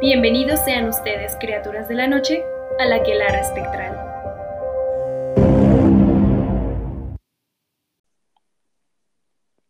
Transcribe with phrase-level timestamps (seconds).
[0.00, 2.44] Bienvenidos sean ustedes, criaturas de la noche,
[2.78, 3.96] a la Quelara Espectral.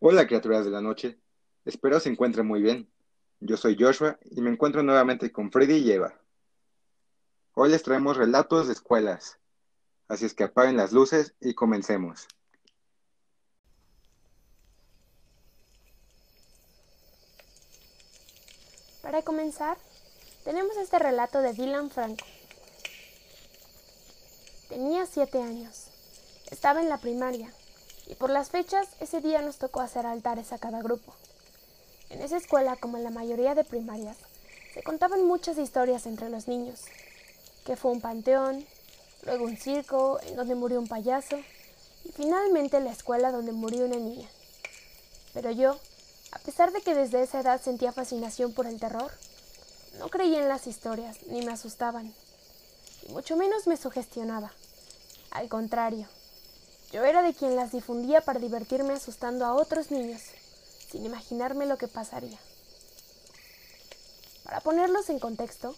[0.00, 1.18] Hola, criaturas de la noche.
[1.64, 2.90] Espero se encuentren muy bien.
[3.40, 6.20] Yo soy Joshua y me encuentro nuevamente con Freddy y Eva.
[7.54, 9.38] Hoy les traemos relatos de escuelas.
[10.08, 12.28] Así es que apaguen las luces y comencemos.
[19.00, 19.78] Para comenzar,
[20.48, 22.24] tenemos este relato de Dylan Franco.
[24.70, 25.88] Tenía siete años.
[26.50, 27.52] Estaba en la primaria
[28.06, 31.12] y por las fechas ese día nos tocó hacer altares a cada grupo.
[32.08, 34.16] En esa escuela, como en la mayoría de primarias,
[34.72, 36.80] se contaban muchas historias entre los niños,
[37.66, 38.64] que fue un panteón,
[39.24, 41.36] luego un circo en donde murió un payaso
[42.06, 44.30] y finalmente la escuela donde murió una niña.
[45.34, 45.78] Pero yo,
[46.32, 49.12] a pesar de que desde esa edad sentía fascinación por el terror,
[49.98, 52.14] no creía en las historias ni me asustaban,
[53.06, 54.52] y mucho menos me sugestionaba.
[55.30, 56.08] Al contrario,
[56.92, 60.22] yo era de quien las difundía para divertirme asustando a otros niños,
[60.90, 62.38] sin imaginarme lo que pasaría.
[64.44, 65.74] Para ponerlos en contexto,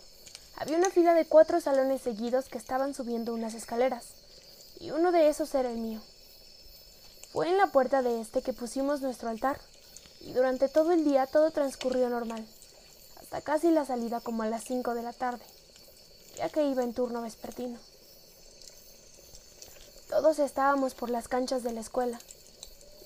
[0.57, 4.09] había una fila de cuatro salones seguidos que estaban subiendo unas escaleras,
[4.79, 6.01] y uno de esos era el mío.
[7.33, 9.61] Fue en la puerta de este que pusimos nuestro altar
[10.21, 12.47] y durante todo el día todo transcurrió normal,
[13.31, 15.45] hasta casi la salida como a las cinco de la tarde,
[16.37, 17.79] ya que iba en turno vespertino.
[20.09, 22.19] Todos estábamos por las canchas de la escuela.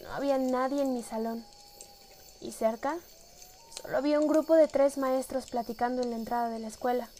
[0.00, 1.44] No había nadie en mi salón.
[2.40, 2.96] Y cerca,
[3.82, 7.10] solo había un grupo de tres maestros platicando en la entrada de la escuela.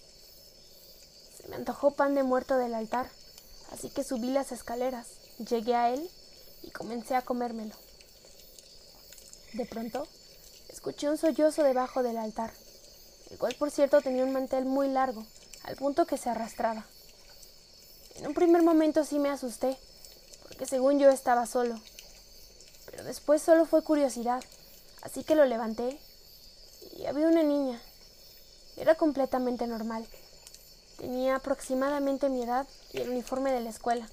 [1.36, 3.10] Se me antojó pan de muerto del altar,
[3.70, 5.08] así que subí las escaleras,
[5.46, 6.10] llegué a él
[6.62, 7.74] y comencé a comérmelo.
[9.52, 10.08] De pronto,
[10.70, 12.54] escuché un sollozo debajo del altar,
[13.30, 15.24] el cual por cierto tenía un mantel muy largo,
[15.64, 16.84] al punto que se arrastraba.
[18.16, 19.76] En un primer momento sí me asusté,
[20.48, 21.80] porque según yo estaba solo,
[22.86, 24.42] pero después solo fue curiosidad,
[25.02, 25.98] así que lo levanté
[26.96, 27.80] y había una niña.
[28.76, 30.06] Era completamente normal.
[30.98, 34.08] Tenía aproximadamente mi edad y el uniforme de la escuela.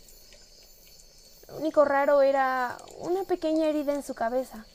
[1.48, 4.66] Lo único raro era una pequeña herida en su cabeza,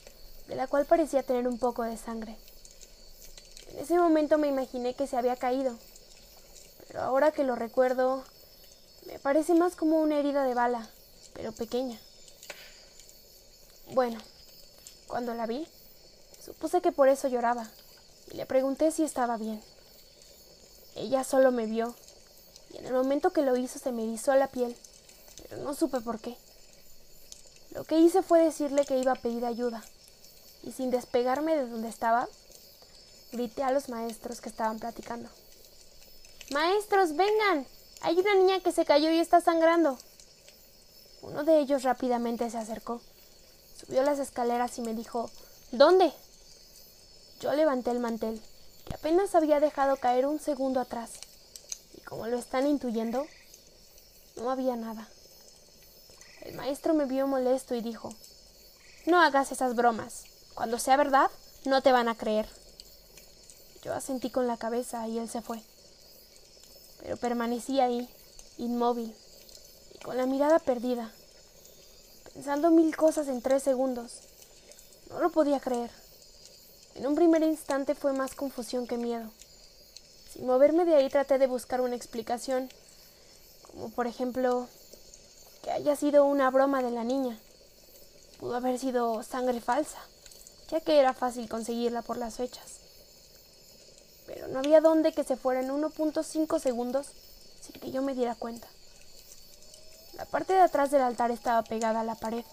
[0.47, 2.37] de la cual parecía tener un poco de sangre.
[3.77, 5.77] En ese momento me imaginé que se había caído,
[6.87, 8.23] pero ahora que lo recuerdo,
[9.05, 10.89] me parece más como una herida de bala,
[11.35, 11.99] pero pequeña.
[13.93, 14.19] Bueno,
[15.05, 15.67] cuando la vi,
[16.43, 17.69] supuse que por eso lloraba,
[18.31, 19.61] y le pregunté si estaba bien.
[20.95, 21.93] Ella solo me vio,
[22.73, 24.75] y en el momento que lo hizo se me erizó la piel,
[25.43, 26.35] pero no supe por qué.
[27.75, 29.83] Lo que hice fue decirle que iba a pedir ayuda
[30.63, 32.27] y sin despegarme de donde estaba,
[33.31, 35.29] grité a los maestros que estaban platicando.
[36.51, 37.65] Maestros, vengan.
[38.01, 39.97] Hay una niña que se cayó y está sangrando.
[41.21, 43.01] Uno de ellos rápidamente se acercó,
[43.75, 45.29] subió las escaleras y me dijo
[45.71, 46.13] ¿Dónde?
[47.41, 48.41] Yo levanté el mantel,
[48.85, 51.11] que apenas había dejado caer un segundo atrás,
[51.95, 53.25] y como lo están intuyendo,
[54.37, 55.09] no había nada.
[56.41, 58.13] El maestro me vio molesto y dijo
[59.05, 60.23] No hagas esas bromas.
[60.53, 61.29] Cuando sea verdad,
[61.65, 62.47] no te van a creer.
[63.87, 65.61] Yo asentí con la cabeza y él se fue.
[66.99, 68.09] Pero permanecí ahí,
[68.57, 69.15] inmóvil,
[69.95, 71.09] y con la mirada perdida,
[72.33, 74.19] pensando mil cosas en tres segundos.
[75.09, 75.89] No lo podía creer.
[76.95, 79.31] En un primer instante fue más confusión que miedo.
[80.33, 82.69] Sin moverme de ahí traté de buscar una explicación,
[83.71, 84.67] como por ejemplo
[85.63, 87.39] que haya sido una broma de la niña.
[88.37, 89.99] Pudo haber sido sangre falsa
[90.69, 92.76] ya que era fácil conseguirla por las fechas.
[94.47, 97.07] Pero no había dónde que se fuera en 1.5 segundos
[97.59, 98.65] sin que yo me diera cuenta.
[100.13, 102.45] La parte de atrás del altar estaba pegada a la pared.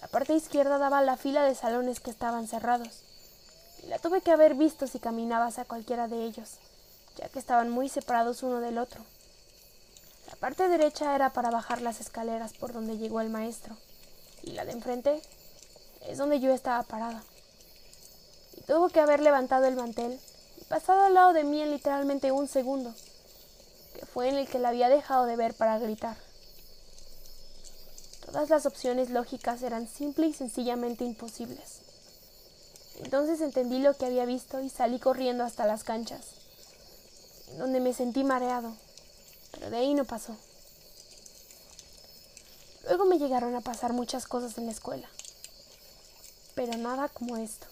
[0.00, 3.02] La parte izquierda daba a la fila de salones que estaban cerrados,
[3.82, 6.52] y la tuve que haber visto si caminaba hacia cualquiera de ellos,
[7.16, 9.04] ya que estaban muy separados uno del otro.
[10.28, 13.76] La parte derecha era para bajar las escaleras por donde llegó el maestro,
[14.42, 15.20] y la de enfrente
[16.06, 17.22] es donde yo estaba parada.
[18.56, 20.18] Y tuvo que haber levantado el mantel
[20.68, 22.94] pasado al lado de mí en literalmente un segundo,
[23.94, 26.16] que fue en el que la había dejado de ver para gritar.
[28.26, 31.80] Todas las opciones lógicas eran simple y sencillamente imposibles.
[32.96, 36.26] Entonces entendí lo que había visto y salí corriendo hasta las canchas,
[37.56, 38.76] donde me sentí mareado,
[39.52, 40.36] pero de ahí no pasó.
[42.84, 45.08] Luego me llegaron a pasar muchas cosas en la escuela
[46.58, 47.68] pero nada como esto.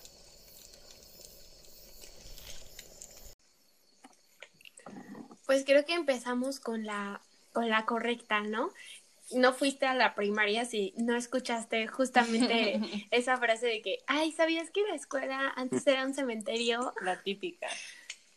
[5.46, 7.20] Pues creo que empezamos con la,
[7.52, 8.70] con la correcta, ¿no?
[9.32, 14.70] No fuiste a la primaria si no escuchaste justamente esa frase de que, ay, ¿sabías
[14.70, 16.93] que la escuela antes era un cementerio?
[17.00, 17.69] La típica.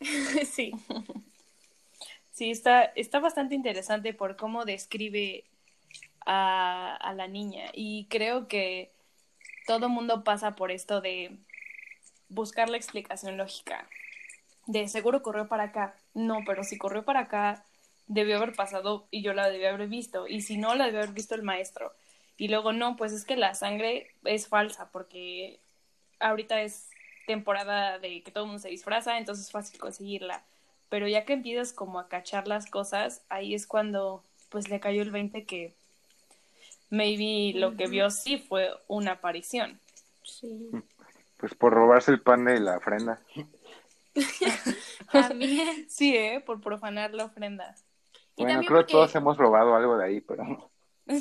[0.50, 0.72] sí.
[2.32, 5.44] Sí, está, está bastante interesante por cómo describe
[6.24, 7.66] a, a la niña.
[7.74, 8.92] Y creo que
[9.66, 11.36] todo mundo pasa por esto de
[12.28, 13.86] buscar la explicación lógica.
[14.66, 15.99] De seguro corrió para acá.
[16.14, 17.64] No, pero si corrió para acá,
[18.06, 20.26] debió haber pasado y yo la debí haber visto.
[20.26, 21.92] Y si no, la debió haber visto el maestro.
[22.36, 25.60] Y luego, no, pues es que la sangre es falsa porque
[26.18, 26.90] ahorita es
[27.26, 30.42] temporada de que todo el mundo se disfraza, entonces es fácil conseguirla.
[30.88, 35.02] Pero ya que empiezas como a cachar las cosas, ahí es cuando pues le cayó
[35.02, 35.72] el 20 que
[36.90, 39.78] maybe lo que vio sí fue una aparición.
[40.24, 40.70] Sí.
[41.36, 43.20] Pues por robarse el pan de la ofrenda.
[45.12, 45.86] También.
[45.88, 46.40] Sí, ¿eh?
[46.40, 47.74] Por profanar la ofrenda.
[48.36, 50.70] Y Bueno, creo porque- que todos hemos robado algo de ahí, pero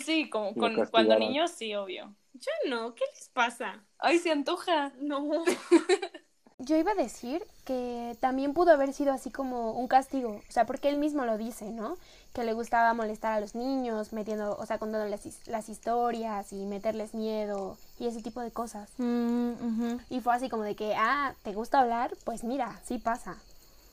[0.03, 2.13] Sí, como con, cuando niños, sí, obvio.
[2.33, 3.83] Yo no, ¿qué les pasa?
[3.97, 4.91] Ay, se antoja.
[4.99, 5.43] No.
[6.61, 10.65] Yo iba a decir que también pudo haber sido así como un castigo, o sea,
[10.65, 11.95] porque él mismo lo dice, ¿no?
[12.33, 17.13] Que le gustaba molestar a los niños, metiendo, o sea, contándoles las historias y meterles
[17.13, 18.91] miedo y ese tipo de cosas.
[18.97, 19.99] Mm.
[20.09, 22.11] Y fue así como de que, ah, ¿te gusta hablar?
[22.25, 23.37] Pues mira, sí pasa.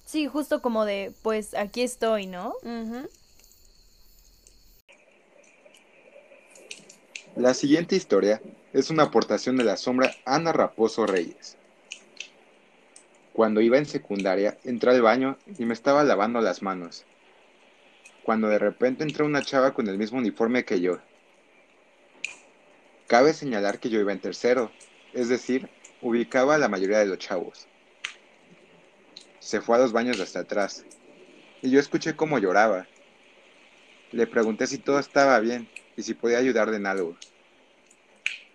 [0.06, 2.54] Sí, justo como de, pues aquí estoy, ¿no?
[7.34, 8.40] La siguiente historia
[8.72, 11.56] es una aportación de la sombra Ana Raposo Reyes.
[13.32, 17.04] Cuando iba en secundaria, entré al baño y me estaba lavando las manos.
[18.22, 20.98] Cuando de repente entró una chava con el mismo uniforme que yo.
[23.08, 24.70] Cabe señalar que yo iba en tercero,
[25.12, 25.68] es decir,
[26.00, 27.66] ubicaba a la mayoría de los chavos.
[29.46, 30.84] Se fue a los baños de hasta atrás,
[31.62, 32.88] y yo escuché cómo lloraba.
[34.10, 37.16] Le pregunté si todo estaba bien y si podía ayudarle en algo.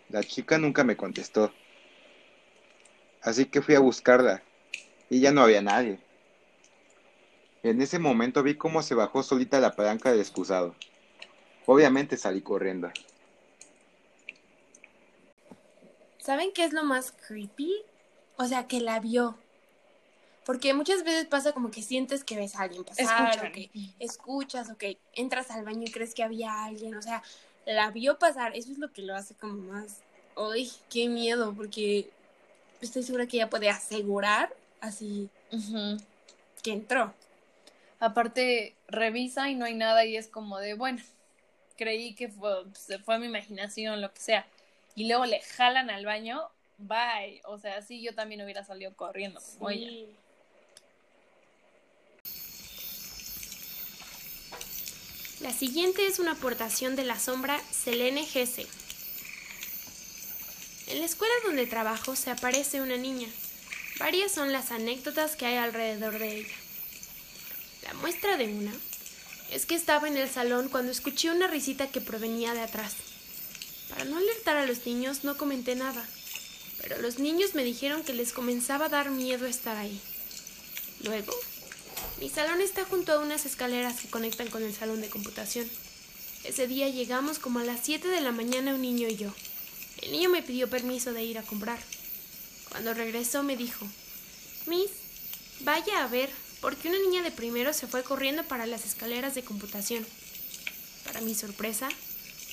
[0.10, 1.54] La chica nunca me contestó.
[3.22, 4.44] Así que fui a buscarla
[5.10, 5.98] y ya no había nadie.
[7.64, 10.76] En ese momento vi cómo se bajó solita la palanca del excusado.
[11.68, 12.92] Obviamente salí corriendo.
[16.18, 17.82] ¿Saben qué es lo más creepy?
[18.36, 19.38] O sea, que la vio.
[20.52, 23.48] Porque muchas veces pasa como que sientes que ves a alguien pasar, Escuchan.
[23.48, 23.70] o que
[24.00, 26.94] escuchas, o que entras al baño y crees que había alguien.
[26.96, 27.24] O sea,
[27.66, 28.54] la vio pasar.
[28.54, 30.00] Eso es lo que lo hace como más.
[30.36, 31.54] ¡Ay, qué miedo!
[31.56, 32.10] Porque
[32.82, 35.30] estoy segura que ella puede asegurar así
[36.62, 37.14] que entró.
[38.02, 41.02] Aparte, revisa y no hay nada y es como de, bueno,
[41.78, 42.66] creí que fue,
[43.06, 44.46] fue mi imaginación, lo que sea.
[44.96, 47.42] Y luego le jalan al baño, bye.
[47.46, 50.12] O sea, sí, yo también hubiera salido corriendo como ella.
[55.42, 58.68] La siguiente es una aportación de la sombra Selene Gese.
[60.86, 63.28] En la escuela donde trabajo se aparece una niña.
[63.98, 66.56] Varias son las anécdotas que hay alrededor de ella.
[67.82, 68.72] La muestra de una
[69.50, 72.94] es que estaba en el salón cuando escuché una risita que provenía de atrás.
[73.90, 76.06] Para no alertar a los niños no comenté nada,
[76.80, 80.00] pero los niños me dijeron que les comenzaba a dar miedo estar ahí.
[81.04, 81.34] Luego,
[82.22, 85.68] mi salón está junto a unas escaleras que conectan con el salón de computación.
[86.44, 89.34] Ese día llegamos como a las 7 de la mañana un niño y yo.
[90.04, 91.80] El niño me pidió permiso de ir a comprar.
[92.70, 93.88] Cuando regresó me dijo,
[94.68, 94.92] Miss,
[95.62, 96.30] vaya a ver,
[96.62, 100.06] porque una niña de primero se fue corriendo para las escaleras de computación.
[101.04, 101.90] Para mi sorpresa,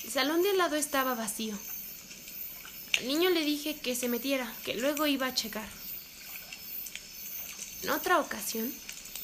[0.03, 1.55] el salón de al lado estaba vacío.
[2.97, 5.69] Al niño le dije que se metiera, que luego iba a checar.
[7.83, 8.73] En otra ocasión,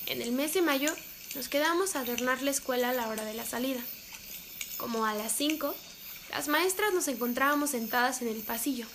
[0.07, 0.91] en el mes de mayo,
[1.35, 3.81] nos quedamos a adornar la escuela a la hora de la salida.
[4.77, 5.75] Como a las 5,
[6.31, 8.85] las maestras nos encontrábamos sentadas en el pasillo,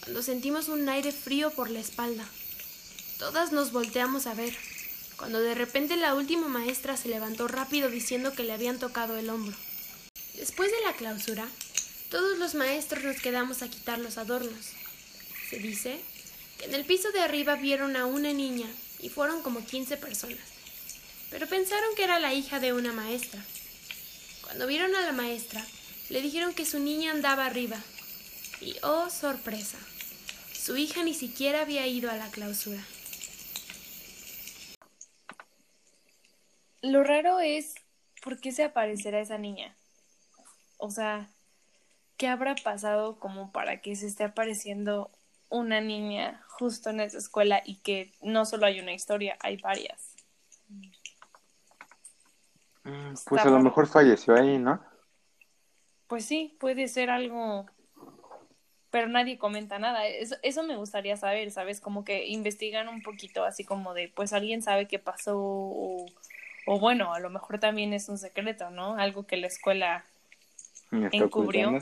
[0.00, 2.26] cuando sentimos un aire frío por la espalda.
[3.18, 4.56] Todas nos volteamos a ver,
[5.16, 9.30] cuando de repente la última maestra se levantó rápido diciendo que le habían tocado el
[9.30, 9.56] hombro.
[10.34, 11.46] Después de la clausura,
[12.10, 14.72] todos los maestros nos quedamos a quitar los adornos.
[15.50, 16.00] Se dice
[16.58, 18.66] que en el piso de arriba vieron a una niña
[19.02, 20.38] y fueron como 15 personas,
[21.30, 23.42] pero pensaron que era la hija de una maestra.
[24.42, 25.62] Cuando vieron a la maestra,
[26.08, 27.78] le dijeron que su niña andaba arriba.
[28.60, 29.78] Y oh, sorpresa,
[30.52, 32.82] su hija ni siquiera había ido a la clausura.
[36.82, 37.74] Lo raro es,
[38.22, 39.74] ¿por qué se aparecerá esa niña?
[40.78, 41.28] O sea,
[42.16, 45.10] ¿qué habrá pasado como para que se esté apareciendo
[45.52, 50.14] una niña justo en esa escuela y que no solo hay una historia, hay varias?
[52.84, 54.82] Mm, Pues a lo mejor falleció ahí, ¿no?
[56.08, 57.66] Pues sí, puede ser algo,
[58.90, 60.06] pero nadie comenta nada.
[60.06, 61.80] Eso, eso me gustaría saber, ¿sabes?
[61.80, 66.06] Como que investigan un poquito, así como de, pues alguien sabe qué pasó, o,
[66.66, 68.96] o bueno, a lo mejor también es un secreto, ¿no?
[68.96, 70.04] Algo que la escuela
[70.90, 71.78] encubrió.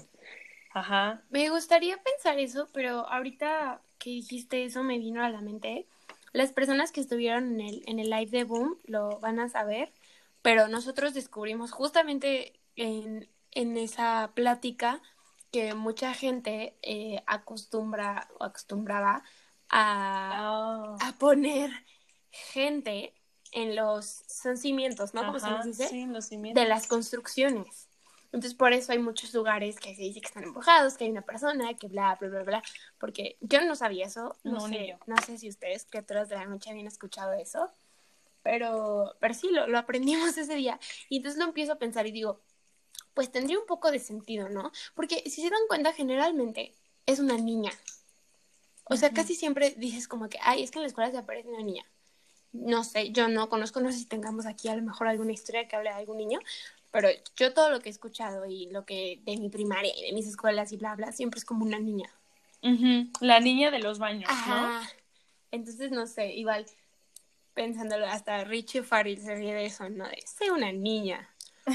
[0.72, 1.22] Ajá.
[1.30, 5.86] Me gustaría pensar eso, pero ahorita que dijiste eso me vino a la mente.
[6.32, 9.92] Las personas que estuvieron en el, en el live de Boom lo van a saber,
[10.42, 15.00] pero nosotros descubrimos justamente en, en esa plática
[15.50, 19.24] que mucha gente eh, acostumbra o acostumbraba
[19.68, 21.70] a, Ah, a poner
[22.30, 23.12] gente
[23.52, 24.22] en los
[24.56, 25.26] cimientos, ¿no?
[25.26, 26.62] Como se dice, sí, los cimientos.
[26.62, 27.89] de las construcciones.
[28.32, 31.22] Entonces, por eso hay muchos lugares que se dice que están embrujados, que hay una
[31.22, 32.62] persona, que bla, bla, bla, bla.
[32.98, 34.36] Porque yo no sabía eso.
[34.44, 34.96] No, sé, yo.
[35.06, 37.70] no sé si ustedes, criaturas de la noche, habían escuchado eso.
[38.42, 40.78] Pero, pero sí, lo, lo aprendimos ese día.
[41.08, 42.40] Y entonces lo empiezo a pensar y digo,
[43.14, 44.70] pues tendría un poco de sentido, ¿no?
[44.94, 46.74] Porque si se dan cuenta, generalmente
[47.06, 47.72] es una niña.
[48.84, 51.48] O sea, casi siempre dices como que, ay, es que en la escuela se aparece
[51.48, 51.84] una niña.
[52.52, 55.68] No sé, yo no conozco, no sé si tengamos aquí a lo mejor alguna historia
[55.68, 56.40] que hable de algún niño,
[56.90, 60.12] pero yo todo lo que he escuchado y lo que de mi primaria y de
[60.12, 62.10] mis escuelas y bla, bla, siempre es como una niña.
[63.20, 64.80] La niña de los baños, ¿no?
[65.50, 66.66] Entonces, no sé, igual
[67.54, 70.06] pensándolo, hasta Richie Farrell se ríe de eso, ¿no?
[70.08, 71.28] De ser una niña.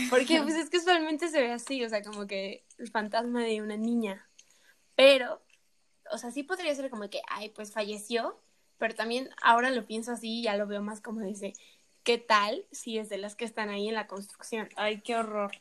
[0.09, 3.61] Porque pues es que usualmente se ve así, o sea, como que el fantasma de
[3.61, 4.27] una niña.
[4.95, 5.41] Pero,
[6.11, 8.39] o sea, sí podría ser como que, ay, pues falleció,
[8.77, 11.53] pero también ahora lo pienso así y ya lo veo más como dice,
[12.05, 14.69] ¿qué tal si es de las que están ahí en la construcción?
[14.77, 15.51] Ay, qué horror.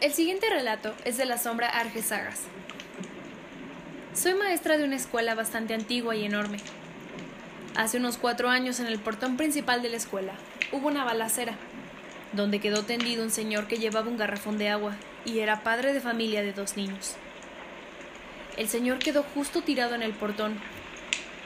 [0.00, 2.44] El siguiente relato es de la sombra Arge Sagas.
[4.14, 6.58] Soy maestra de una escuela bastante antigua y enorme.
[7.76, 10.34] Hace unos cuatro años en el portón principal de la escuela
[10.70, 11.56] hubo una balacera,
[12.32, 16.00] donde quedó tendido un señor que llevaba un garrafón de agua y era padre de
[16.00, 17.16] familia de dos niños.
[18.56, 20.60] El señor quedó justo tirado en el portón,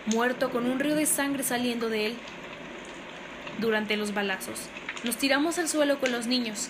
[0.06, 2.16] muerto con un río de sangre saliendo de él.
[3.58, 4.68] Durante los balazos,
[5.04, 6.68] nos tiramos al suelo con los niños,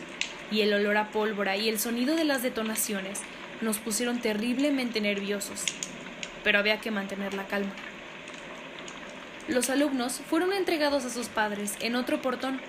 [0.51, 3.21] y el olor a pólvora y el sonido de las detonaciones
[3.61, 5.65] nos pusieron terriblemente nerviosos,
[6.45, 7.73] pero había que mantener la calma.
[9.49, 12.61] Los alumnos fueron entregados a sus padres en otro portón,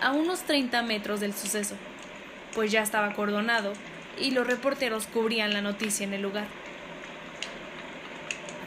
[0.00, 1.74] a unos 30 metros del suceso,
[2.54, 3.72] pues ya estaba acordonado
[4.18, 6.46] y los reporteros cubrían la noticia en el lugar.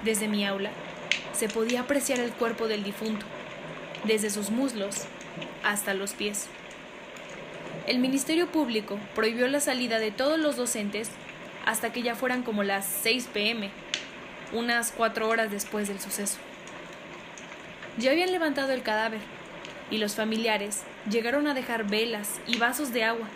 [0.04, 0.72] Desde mi aula
[1.34, 3.26] se podía apreciar el cuerpo del difunto,
[4.06, 5.04] desde sus muslos
[5.64, 6.48] hasta los pies.
[7.88, 11.10] El Ministerio Público prohibió la salida de todos los docentes
[11.66, 13.72] hasta que ya fueran como las 6 pm,
[14.54, 16.38] unas cuatro horas después del suceso.
[17.98, 19.20] Ya habían levantado el cadáver
[19.92, 23.28] y los familiares llegaron a dejar velas y vasos de agua.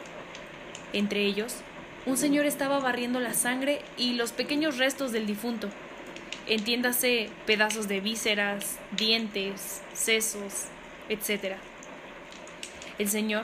[0.94, 1.56] Entre ellos,
[2.06, 5.70] un señor estaba barriendo la sangre y los pequeños restos del difunto.
[6.50, 10.68] Entiéndase pedazos de vísceras, dientes, sesos,
[11.10, 11.56] etc.
[13.00, 13.44] El señor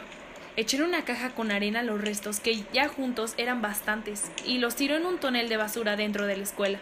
[0.55, 4.75] echó en una caja con arena los restos que ya juntos eran bastantes y los
[4.75, 6.79] tiró en un tonel de basura dentro de la escuela.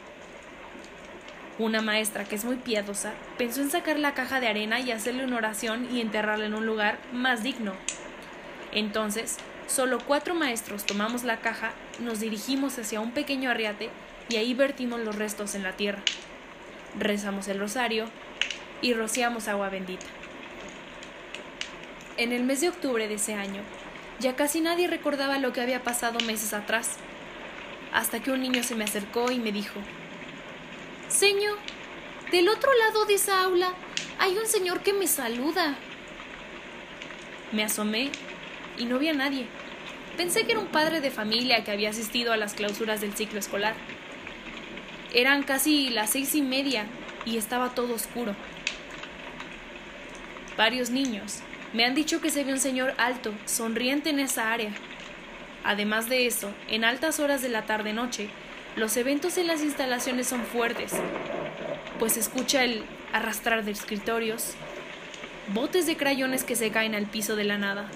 [1.58, 5.24] Una maestra que es muy piadosa pensó en sacar la caja de arena y hacerle
[5.24, 7.74] una oración y enterrarla en un lugar más digno.
[8.72, 9.38] Entonces,
[9.68, 13.90] solo cuatro maestros tomamos la caja, nos dirigimos hacia un pequeño arriate
[14.32, 16.02] y ahí vertimos los restos en la tierra.
[16.98, 18.06] Rezamos el rosario
[18.82, 20.06] y rociamos agua bendita.
[22.16, 23.62] En el mes de octubre de ese año,
[24.20, 26.96] ya casi nadie recordaba lo que había pasado meses atrás,
[27.92, 29.80] hasta que un niño se me acercó y me dijo,
[31.10, 31.58] Señor,
[32.32, 33.74] del otro lado de esa aula
[34.18, 35.76] hay un señor que me saluda.
[37.52, 38.12] Me asomé
[38.78, 39.48] y no vi a nadie.
[40.16, 43.40] Pensé que era un padre de familia que había asistido a las clausuras del ciclo
[43.40, 43.76] escolar.
[45.14, 46.86] Eran casi las seis y media
[47.26, 48.36] y estaba todo oscuro.
[50.58, 51.42] Varios niños
[51.74, 54.72] me han dicho que se ve un señor alto, sonriente en esa área.
[55.64, 58.30] Además de eso, en altas horas de la tarde-noche,
[58.76, 60.94] los eventos en las instalaciones son fuertes,
[62.00, 64.54] pues escucha el arrastrar de escritorios,
[65.54, 67.90] botes de crayones que se caen al piso de la nada,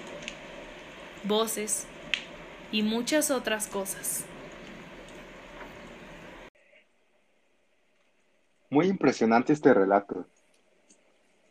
[1.24, 1.86] voces
[2.72, 4.24] y muchas otras cosas.
[8.76, 10.26] Muy impresionante este relato.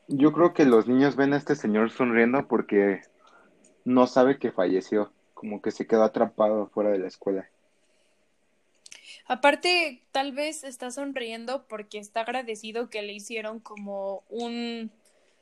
[0.08, 3.02] Yo creo que los niños ven a este señor sonriendo porque
[3.84, 7.50] no sabe que falleció, como que se quedó atrapado fuera de la escuela.
[9.26, 14.92] Aparte, tal vez está sonriendo porque está agradecido que le hicieron como un,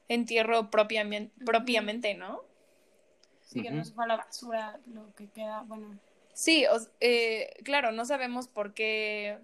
[0.08, 2.46] entierro propiamente, propiamente ¿no?
[3.42, 6.00] Sí, que no se fue a la basura lo que queda, bueno.
[6.32, 9.38] Sí, o- eh, claro, no sabemos por qué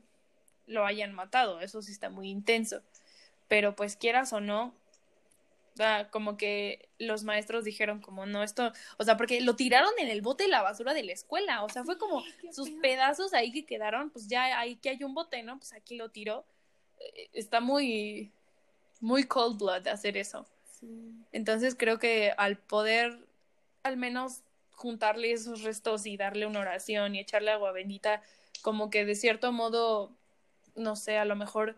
[0.70, 2.82] lo hayan matado, eso sí está muy intenso,
[3.48, 4.74] pero pues quieras o no,
[5.76, 10.08] da, como que los maestros dijeron como no, esto, o sea, porque lo tiraron en
[10.08, 13.52] el bote de la basura de la escuela, o sea, fue como sus pedazos ahí
[13.52, 15.58] que quedaron, pues ya ahí que hay un bote, ¿no?
[15.58, 16.46] Pues aquí lo tiró.
[17.00, 18.32] Eh, Está muy,
[19.00, 20.46] muy cold blood hacer eso.
[20.80, 21.14] Sí.
[21.32, 23.30] Entonces creo que al poder
[23.84, 28.22] al menos juntarle esos restos y darle una oración y echarle agua bendita,
[28.62, 30.16] como que de cierto modo,
[30.80, 31.76] no sé, a lo mejor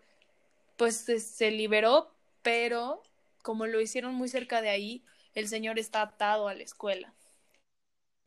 [0.77, 3.03] pues se, se liberó, pero
[3.41, 5.03] como lo hicieron muy cerca de ahí,
[5.35, 7.13] el señor está atado a la escuela.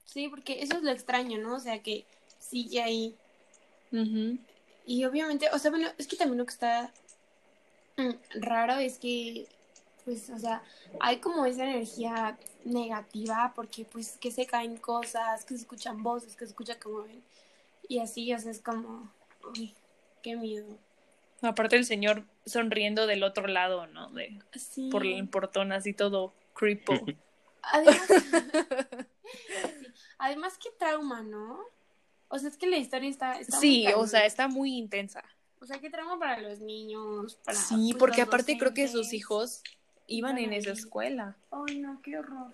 [0.05, 1.57] Sí, porque eso es lo extraño, ¿no?
[1.57, 2.07] O sea, que
[2.39, 3.17] sigue ahí.
[4.87, 6.93] Y obviamente, o sea, bueno, es que también lo que está
[7.97, 9.49] mm, raro es que,
[10.05, 10.63] pues, o sea,
[11.01, 16.35] hay como esa energía negativa porque, pues, que se caen cosas, que se escuchan voces,
[16.35, 17.23] que se escucha que mueven.
[17.89, 19.11] Y así, o sea, es como,
[19.53, 19.75] uy,
[20.25, 20.79] qué miedo.
[21.43, 24.11] Aparte el señor sonriendo del otro lado, ¿no?
[24.11, 24.89] De, Sí.
[24.91, 26.95] por el portón así todo creepo.
[27.63, 28.01] Además,
[29.37, 29.87] sí.
[30.19, 31.61] Además, qué trauma, ¿no?
[32.29, 33.39] O sea, es que la historia está...
[33.39, 35.23] está muy Sí, o sea, está muy intensa.
[35.61, 37.57] O sea, qué trauma para los niños, para...
[37.57, 39.63] Sí, pues, porque aparte creo que sus hijos
[40.07, 41.37] iban en esa escuela.
[41.51, 42.53] Ay, no, qué horror.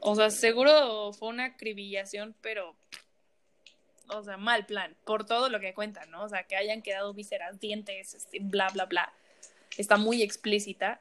[0.00, 2.76] O sea, seguro fue una acribillación, pero,
[4.08, 6.24] o sea, mal plan, por todo lo que cuentan, ¿no?
[6.24, 9.12] O sea, que hayan quedado vísceras, dientes, este, bla, bla, bla.
[9.76, 11.00] Está muy explícita,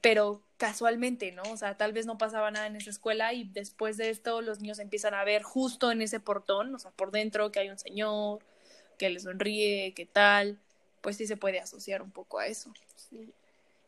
[0.00, 1.42] pero casualmente, ¿no?
[1.44, 4.60] O sea, tal vez no pasaba nada en esa escuela y después de esto los
[4.60, 7.78] niños empiezan a ver justo en ese portón, o sea, por dentro que hay un
[7.78, 8.40] señor,
[8.98, 10.58] que le sonríe, que tal,
[11.00, 12.72] pues sí se puede asociar un poco a eso.
[12.96, 13.32] Sí.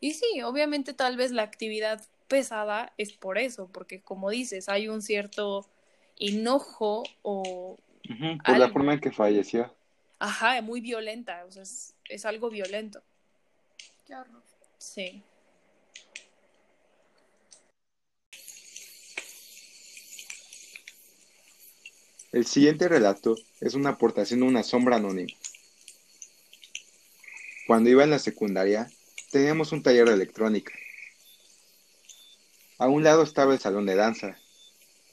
[0.01, 4.89] Y sí, obviamente tal vez la actividad pesada es por eso, porque como dices, hay
[4.89, 5.67] un cierto
[6.17, 7.77] enojo o,
[8.45, 9.73] Por la forma en que falleció.
[10.19, 13.03] ajá, muy violenta, o sea, es, es algo violento.
[14.07, 14.43] Qué horror.
[14.79, 15.23] Sí.
[22.33, 25.33] El siguiente relato es una aportación de una sombra anónima.
[27.67, 28.91] Cuando iba en la secundaria,
[29.31, 30.73] teníamos un taller de electrónica.
[32.79, 34.37] A un lado estaba el salón de danza,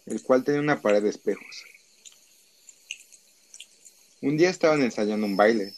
[0.06, 1.66] el cual tenía una pared de espejos.
[4.20, 5.76] Un día estaban ensayando un baile,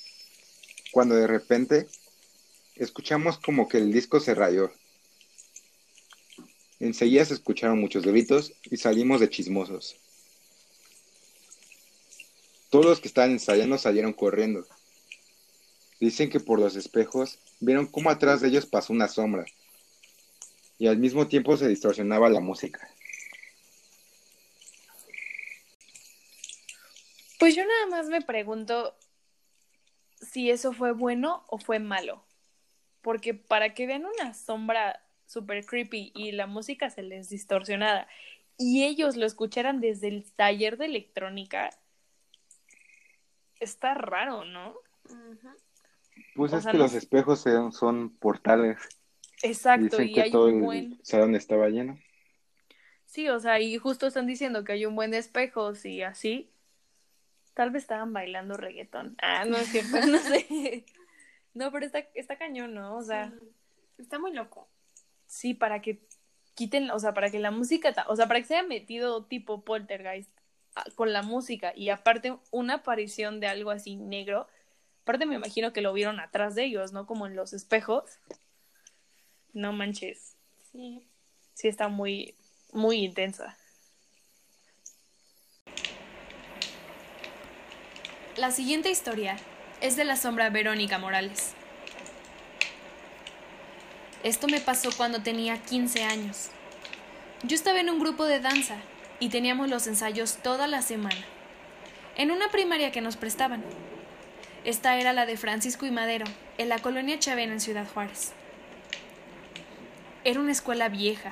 [0.91, 1.87] cuando de repente
[2.75, 4.71] escuchamos como que el disco se rayó.
[6.79, 9.97] Enseguida se escucharon muchos gritos y salimos de chismosos.
[12.69, 14.65] Todos los que estaban ensayando salieron corriendo.
[15.99, 19.45] Dicen que por los espejos vieron cómo atrás de ellos pasó una sombra
[20.77, 22.89] y al mismo tiempo se distorsionaba la música.
[27.39, 28.95] Pues yo nada más me pregunto
[30.21, 32.23] si eso fue bueno o fue malo.
[33.01, 38.07] Porque para que vean una sombra super creepy y la música se les distorsionada
[38.57, 41.69] y ellos lo escucharan desde el taller de electrónica,
[43.61, 44.75] está raro, ¿no?
[46.35, 48.77] Pues O es sea, que no los espejos son, son portales.
[49.41, 50.99] Exacto, Dicen y que hay todo un el buen...
[51.03, 51.97] salón estaba lleno.
[53.05, 56.51] Sí, o sea, y justo están diciendo que hay un buen de espejos y así.
[57.59, 59.17] Tal vez estaban bailando reggaetón.
[59.21, 60.85] Ah, no es cierto, no sé.
[61.53, 62.95] No, pero está, está cañón, ¿no?
[62.95, 63.49] O sea, Sí.
[63.97, 64.69] Está muy loco.
[65.27, 65.99] sí, para que
[66.53, 69.65] quiten, o sea, para que la música, o sea, para que se haya metido tipo
[69.65, 70.29] poltergeist
[70.77, 74.47] ah, con la música y aparte una aparición de algo así negro,
[75.01, 77.05] aparte me imagino que lo vieron atrás de ellos, ¿no?
[77.05, 78.05] Como en los espejos.
[79.51, 80.37] No manches,
[80.71, 81.05] Sí.
[81.55, 82.35] sí está muy,
[82.71, 83.57] muy intensa.
[88.39, 89.35] La siguiente historia
[89.81, 91.55] es de la sombra Verónica Morales.
[94.23, 96.47] Esto me pasó cuando tenía 15 años.
[97.43, 98.77] Yo estaba en un grupo de danza
[99.19, 101.19] y teníamos los ensayos toda la semana.
[102.15, 103.61] En una primaria que nos prestaban.
[104.63, 106.25] Esta era la de Francisco y Madero,
[106.57, 108.31] en la colonia Chavena en Ciudad Juárez.
[110.23, 111.31] Era una escuela vieja,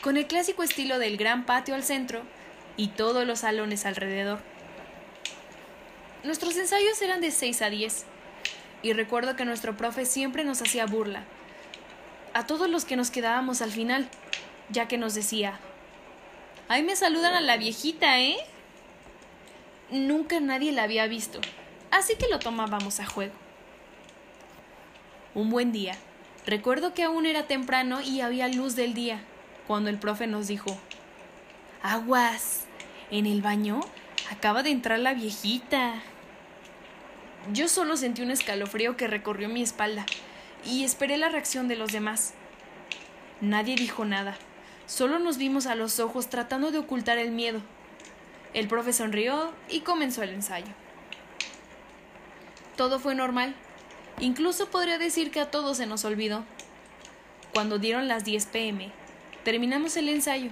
[0.00, 2.22] con el clásico estilo del gran patio al centro
[2.78, 4.55] y todos los salones alrededor.
[6.26, 8.04] Nuestros ensayos eran de 6 a 10
[8.82, 11.22] y recuerdo que nuestro profe siempre nos hacía burla
[12.34, 14.08] a todos los que nos quedábamos al final,
[14.68, 15.58] ya que nos decía,
[16.68, 18.36] ahí me saludan a la viejita, ¿eh?
[19.90, 21.40] Nunca nadie la había visto,
[21.90, 23.34] así que lo tomábamos a juego.
[25.34, 25.96] Un buen día,
[26.46, 29.20] Recuerdo que aún era temprano y había luz del día,
[29.66, 30.78] cuando el profe nos dijo,
[31.82, 32.66] Aguas,
[33.10, 33.80] en el baño
[34.30, 36.02] acaba de entrar la viejita.
[37.52, 40.04] Yo solo sentí un escalofrío que recorrió mi espalda
[40.64, 42.34] y esperé la reacción de los demás.
[43.40, 44.36] Nadie dijo nada,
[44.86, 47.60] solo nos vimos a los ojos tratando de ocultar el miedo.
[48.52, 50.72] El profe sonrió y comenzó el ensayo.
[52.76, 53.54] Todo fue normal.
[54.18, 56.44] Incluso podría decir que a todos se nos olvidó.
[57.54, 58.90] Cuando dieron las 10 pm,
[59.44, 60.50] terminamos el ensayo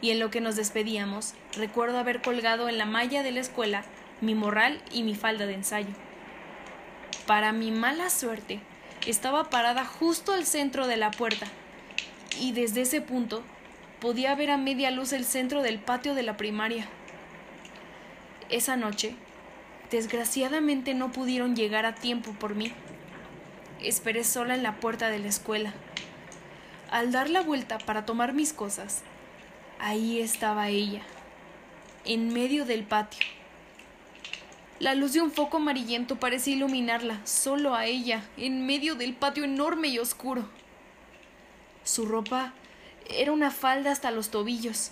[0.00, 3.84] y en lo que nos despedíamos, recuerdo haber colgado en la malla de la escuela
[4.20, 6.05] mi morral y mi falda de ensayo.
[7.26, 8.60] Para mi mala suerte,
[9.06, 11.46] estaba parada justo al centro de la puerta,
[12.38, 13.42] y desde ese punto
[14.00, 16.86] podía ver a media luz el centro del patio de la primaria.
[18.48, 19.14] Esa noche,
[19.90, 22.72] desgraciadamente no pudieron llegar a tiempo por mí.
[23.82, 25.74] Esperé sola en la puerta de la escuela.
[26.90, 29.02] Al dar la vuelta para tomar mis cosas,
[29.78, 31.02] Ahí estaba ella,
[32.06, 33.20] en medio del patio.
[34.78, 39.44] La luz de un foco amarillento parecía iluminarla, solo a ella, en medio del patio
[39.44, 40.46] enorme y oscuro.
[41.82, 42.52] Su ropa
[43.08, 44.90] era una falda hasta los tobillos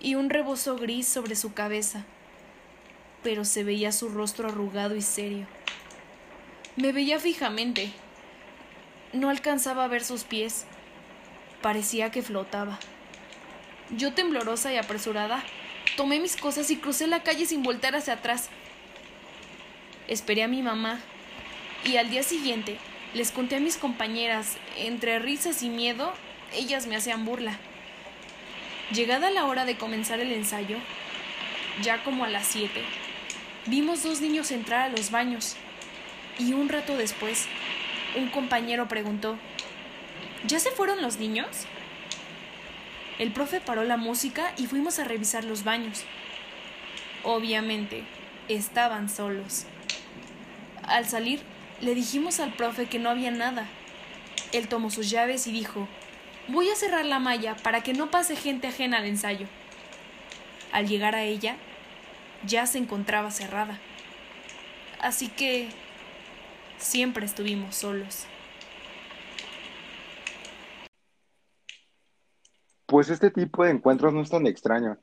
[0.00, 2.04] y un rebozo gris sobre su cabeza,
[3.24, 5.46] pero se veía su rostro arrugado y serio.
[6.76, 7.90] Me veía fijamente.
[9.12, 10.66] No alcanzaba a ver sus pies.
[11.62, 12.78] Parecía que flotaba.
[13.90, 15.42] Yo, temblorosa y apresurada,
[15.96, 18.50] tomé mis cosas y crucé la calle sin voltar hacia atrás.
[20.08, 21.00] Esperé a mi mamá
[21.84, 22.78] y al día siguiente
[23.14, 26.12] les conté a mis compañeras, entre risas y miedo,
[26.54, 27.58] ellas me hacían burla.
[28.92, 30.76] Llegada la hora de comenzar el ensayo,
[31.82, 32.82] ya como a las siete,
[33.66, 35.56] vimos dos niños entrar a los baños
[36.38, 37.46] y un rato después,
[38.16, 39.36] un compañero preguntó,
[40.46, 41.48] ¿Ya se fueron los niños?
[43.18, 46.04] El profe paró la música y fuimos a revisar los baños.
[47.24, 48.04] Obviamente,
[48.48, 49.66] estaban solos.
[50.86, 51.40] Al salir,
[51.80, 53.66] le dijimos al profe que no había nada.
[54.52, 55.88] Él tomó sus llaves y dijo,
[56.48, 59.46] voy a cerrar la malla para que no pase gente ajena al ensayo.
[60.72, 61.56] Al llegar a ella,
[62.46, 63.78] ya se encontraba cerrada.
[65.00, 65.68] Así que
[66.78, 68.26] siempre estuvimos solos.
[72.86, 74.96] Pues este tipo de encuentros no es tan extraño,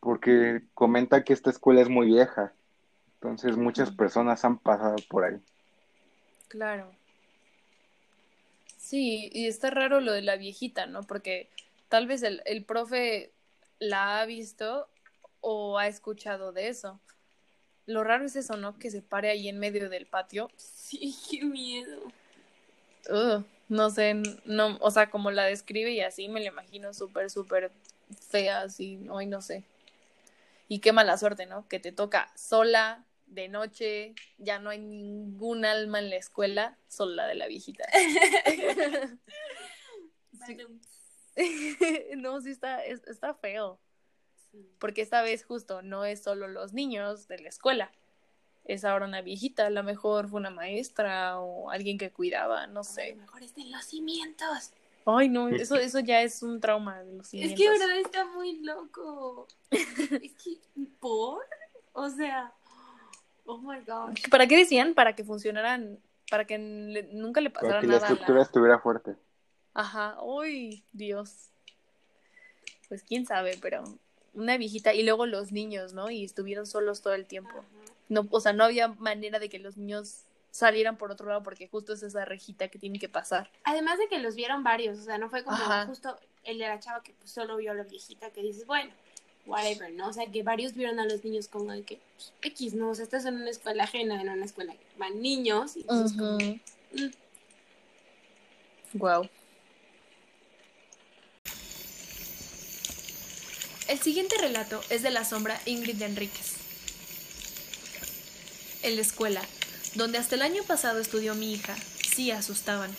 [0.00, 2.52] porque comenta que esta escuela es muy vieja,
[3.22, 5.40] entonces muchas personas han pasado por ahí.
[6.48, 6.90] Claro.
[8.76, 11.02] Sí, y está raro lo de la viejita, ¿no?
[11.02, 11.48] Porque
[11.88, 13.30] tal vez el, el profe
[13.78, 14.88] la ha visto
[15.40, 17.00] o ha escuchado de eso.
[17.86, 18.76] Lo raro es eso, ¿no?
[18.78, 20.50] Que se pare ahí en medio del patio.
[20.56, 22.00] Sí, qué miedo.
[23.68, 27.70] No sé, no, o sea, como la describe y así me la imagino súper, súper
[28.28, 29.64] fea, así, hoy no sé.
[30.68, 31.66] Y qué mala suerte, ¿no?
[31.68, 37.14] Que te toca sola, de noche, ya no hay ningún alma en la escuela, solo
[37.14, 37.84] la de la viejita.
[42.16, 43.80] no, sí está, está feo.
[44.78, 47.90] Porque esta vez justo no es solo los niños de la escuela,
[48.64, 52.84] es ahora una viejita, a lo mejor fue una maestra o alguien que cuidaba, no
[52.84, 53.12] sé.
[53.12, 54.72] A lo mejor es de los cimientos.
[55.06, 57.58] Ay, no, eso, eso ya es un trauma de los cimientos.
[57.58, 59.48] Es que verdad está muy loco.
[59.70, 60.58] es que,
[61.00, 61.44] ¿por?
[61.92, 62.52] O sea,
[63.44, 64.28] oh my gosh.
[64.30, 64.94] ¿Para qué decían?
[64.94, 65.98] Para que funcionaran,
[66.30, 67.80] para que nunca le pasara nada.
[67.80, 69.16] Para que la estructura estuviera fuerte.
[69.74, 71.50] Ajá, uy, Dios.
[72.88, 73.84] Pues quién sabe, pero
[74.34, 76.10] una viejita y luego los niños, ¿no?
[76.10, 77.64] Y estuvieron solos todo el tiempo.
[78.08, 81.66] No, o sea, no había manera de que los niños salieran por otro lado porque
[81.66, 83.50] justo es esa rejita que tiene que pasar.
[83.64, 86.78] Además de que los vieron varios, o sea, no fue como justo el de la
[86.78, 88.92] chava que pues, solo vio a la viejita que dices, bueno,
[89.46, 90.08] whatever, ¿no?
[90.08, 92.90] O sea, que varios vieron a los niños como de que, pues, X, ¿no?
[92.90, 96.16] O sea, estás en una escuela ajena, en una escuela que van niños, y entonces
[96.16, 96.38] como,
[98.94, 99.24] Wow.
[99.24, 99.28] Mm".
[103.88, 106.54] El siguiente relato es de la sombra Ingrid Enríquez.
[108.82, 109.42] En la escuela,
[109.94, 111.76] donde hasta el año pasado estudió mi hija,
[112.14, 112.90] sí asustaban.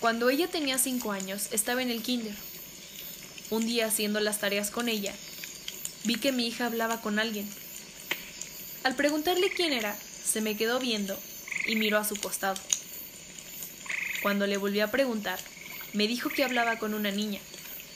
[0.00, 2.34] Cuando ella tenía cinco años, estaba en el kinder.
[3.50, 5.12] Un día haciendo las tareas con ella,
[6.04, 7.48] vi que mi hija hablaba con alguien.
[8.84, 11.18] Al preguntarle quién era, se me quedó viendo
[11.66, 12.60] y miró a su costado.
[14.22, 15.40] Cuando le volví a preguntar,
[15.94, 17.40] me dijo que hablaba con una niña,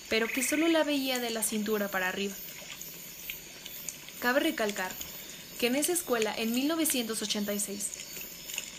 [0.08, 2.34] pero que solo la veía de la cintura para arriba.
[4.18, 4.90] Cabe recalcar
[5.60, 7.90] que en esa escuela, en 1986,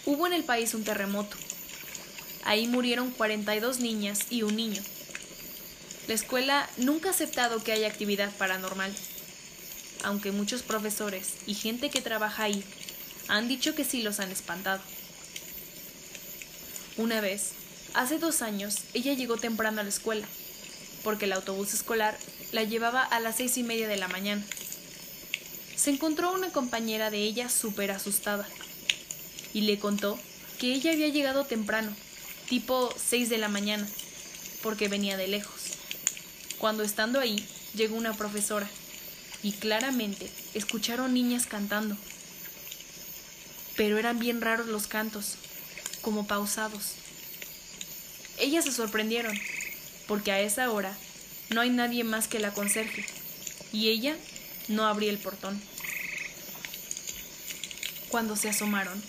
[0.05, 1.37] hubo en el país un terremoto.
[2.43, 4.83] Ahí murieron 42 niñas y un niño.
[6.07, 8.93] La escuela nunca ha aceptado que haya actividad paranormal,
[10.03, 12.63] aunque muchos profesores y gente que trabaja ahí
[13.27, 14.81] han dicho que sí los han espantado.
[16.97, 17.53] Una vez,
[17.95, 20.27] hace dos años, ella llegó temprano a la escuela,
[21.03, 22.15] porque el autobús escolar
[22.51, 24.45] la llevaba a las seis y media de la mañana.
[25.75, 28.47] Se encontró una compañera de ella súper asustada
[29.53, 30.19] y le contó
[30.59, 31.95] que ella había llegado temprano,
[32.47, 33.87] tipo seis de la mañana,
[34.61, 35.74] porque venía de lejos.
[36.57, 38.69] Cuando estando ahí, llegó una profesora
[39.43, 41.97] y claramente escucharon niñas cantando.
[43.75, 45.35] Pero eran bien raros los cantos,
[46.01, 46.93] como pausados.
[48.39, 49.37] Ellas se sorprendieron,
[50.07, 50.97] porque a esa hora
[51.49, 53.05] no hay nadie más que la conserje,
[53.71, 54.15] y ella
[54.67, 55.61] no abría el portón.
[58.09, 59.01] Cuando se asomaron,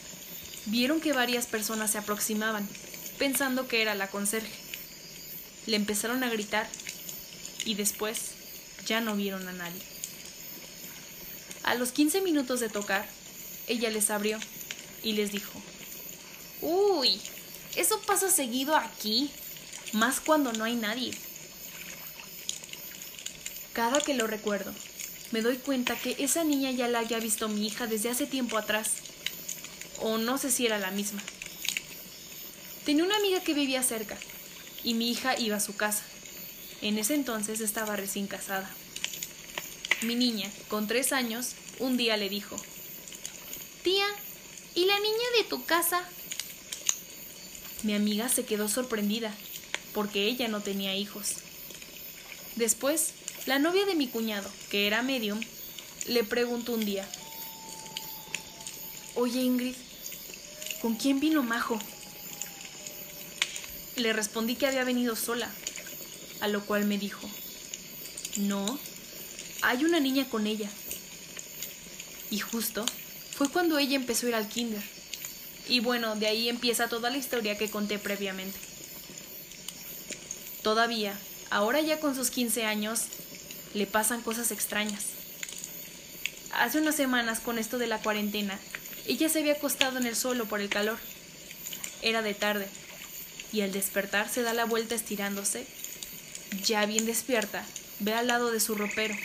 [0.67, 2.69] vieron que varias personas se aproximaban,
[3.19, 4.53] pensando que era la conserje.
[5.67, 6.69] Le empezaron a gritar
[7.67, 8.31] y después
[8.87, 9.83] ya no vieron a nadie.
[11.65, 13.07] A los 15 minutos de tocar,
[13.67, 14.39] ella les abrió
[15.03, 15.61] y les dijo,
[16.63, 17.21] Uy,
[17.75, 19.31] eso pasa seguido aquí,
[19.93, 21.13] más cuando no hay nadie.
[23.73, 24.73] Cada que lo recuerdo,
[25.33, 28.57] me doy cuenta que esa niña ya la había visto mi hija desde hace tiempo
[28.57, 28.93] atrás,
[29.99, 31.23] o no sé si era la misma.
[32.85, 34.17] Tenía una amiga que vivía cerca,
[34.85, 36.05] y mi hija iba a su casa.
[36.83, 38.71] En ese entonces estaba recién casada.
[40.03, 42.57] Mi niña, con tres años, un día le dijo,
[43.83, 44.07] Tía,
[44.75, 46.03] ¿y la niña de tu casa?
[47.83, 49.35] Mi amiga se quedó sorprendida,
[49.95, 51.37] porque ella no tenía hijos.
[52.57, 53.13] Después,
[53.47, 55.41] la novia de mi cuñado, que era medium,
[56.07, 57.09] le preguntó un día,
[59.15, 59.75] Oye Ingrid,
[60.83, 61.79] ¿con quién vino Majo?
[63.97, 65.51] Le respondí que había venido sola,
[66.41, 67.29] a lo cual me dijo,
[68.37, 68.79] no,
[69.63, 70.69] hay una niña con ella.
[72.31, 72.85] Y justo
[73.37, 74.83] fue cuando ella empezó a ir al kinder.
[75.69, 78.59] Y bueno, de ahí empieza toda la historia que conté previamente.
[80.63, 81.19] Todavía,
[81.51, 83.03] ahora ya con sus 15 años,
[83.75, 85.05] le pasan cosas extrañas.
[86.53, 88.59] Hace unas semanas, con esto de la cuarentena,
[89.07, 90.99] ella se había acostado en el suelo por el calor.
[92.03, 92.69] Era de tarde,
[93.53, 95.67] y al despertar se da la vuelta estirándose.
[96.65, 97.65] Ya bien despierta,
[98.01, 99.17] ve al lado de su ropero.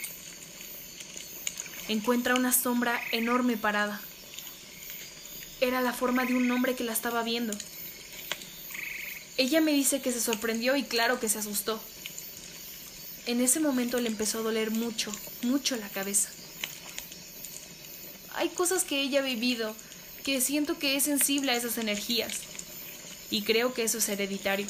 [1.88, 4.02] Encuentra una sombra enorme parada.
[5.60, 7.54] Era la forma de un hombre que la estaba viendo.
[9.38, 11.82] Ella me dice que se sorprendió y claro que se asustó.
[13.28, 15.12] En ese momento le empezó a doler mucho,
[15.44, 16.30] mucho la cabeza.
[18.36, 19.76] Hay cosas que ella ha vivido
[20.24, 22.34] que siento que es sensible a esas energías
[23.30, 24.68] y creo que eso es hereditario.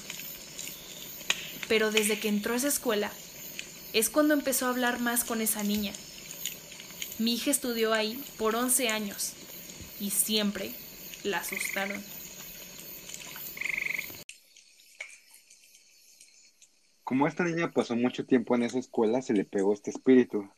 [1.71, 3.09] Pero desde que entró a esa escuela
[3.93, 5.93] es cuando empezó a hablar más con esa niña.
[7.17, 9.31] Mi hija estudió ahí por 11 años
[9.97, 10.73] y siempre
[11.23, 12.03] la asustaron.
[17.05, 20.51] Como esta niña pasó mucho tiempo en esa escuela, se le pegó este espíritu.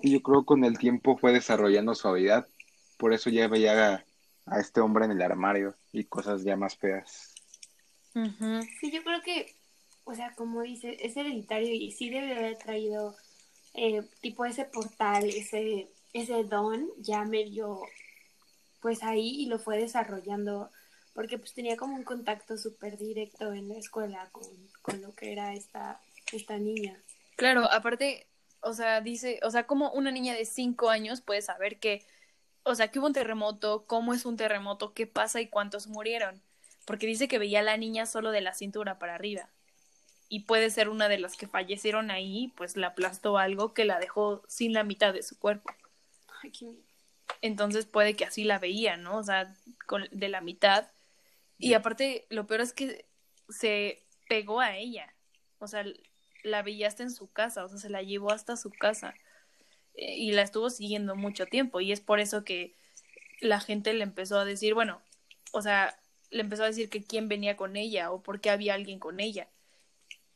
[0.00, 2.48] Y yo creo que con el tiempo fue desarrollando suavidad.
[2.96, 4.04] Por eso ya veía a,
[4.46, 7.34] a este hombre en el armario y cosas ya más feas.
[8.80, 9.59] Sí, yo creo que,
[10.10, 13.16] o sea, como dice, es hereditario y sí debe haber traído
[13.74, 17.80] eh, tipo ese portal, ese, ese don ya medio,
[18.80, 20.70] pues ahí y lo fue desarrollando
[21.14, 24.44] porque pues tenía como un contacto súper directo en la escuela con,
[24.82, 26.00] con lo que era esta,
[26.32, 27.00] esta niña.
[27.36, 28.26] Claro, aparte,
[28.60, 32.04] o sea, dice, o sea, como una niña de cinco años puede saber que,
[32.62, 36.42] o sea, que hubo un terremoto, cómo es un terremoto, qué pasa y cuántos murieron.
[36.84, 39.50] Porque dice que veía a la niña solo de la cintura para arriba.
[40.32, 43.98] Y puede ser una de las que fallecieron ahí, pues la aplastó algo que la
[43.98, 45.68] dejó sin la mitad de su cuerpo.
[47.42, 49.18] Entonces puede que así la veía, ¿no?
[49.18, 49.54] O sea,
[49.86, 50.86] con, de la mitad.
[51.58, 53.06] Y aparte, lo peor es que
[53.48, 55.12] se pegó a ella.
[55.58, 55.84] O sea,
[56.44, 59.14] la veía hasta en su casa, o sea, se la llevó hasta su casa.
[59.94, 61.80] Eh, y la estuvo siguiendo mucho tiempo.
[61.80, 62.74] Y es por eso que
[63.40, 65.02] la gente le empezó a decir, bueno,
[65.52, 65.98] o sea,
[66.30, 69.20] le empezó a decir que quién venía con ella o por qué había alguien con
[69.20, 69.48] ella.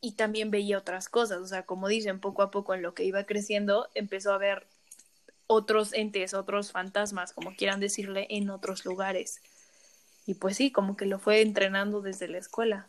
[0.05, 3.05] Y también veía otras cosas, o sea, como dicen, poco a poco en lo que
[3.05, 4.67] iba creciendo, empezó a ver
[5.47, 9.41] otros entes, otros fantasmas, como quieran decirle, en otros lugares.
[10.27, 12.87] Y pues sí, como que lo fue entrenando desde la escuela.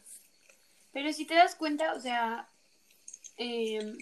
[0.91, 2.49] Pero si te das cuenta, o sea,
[3.38, 3.95] eh,